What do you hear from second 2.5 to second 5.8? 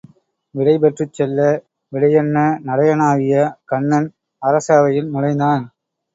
நடையனாகிய கண்ணன் அரச அவையில் நுழைந்தான்.